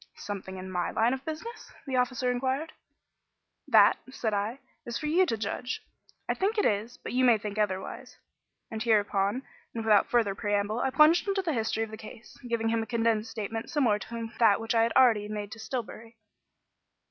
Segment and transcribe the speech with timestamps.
[0.15, 2.73] "Something in my line of business?" the officer inquired.
[3.67, 5.85] "That," said I, "is for you to judge.
[6.27, 8.17] I think it is, but you may think otherwise";
[8.71, 9.43] and hereupon,
[9.75, 13.29] without further preamble, I plunged into the history of the case, giving him a condensed
[13.29, 16.17] statement similar to that which I had already made to Stillbury.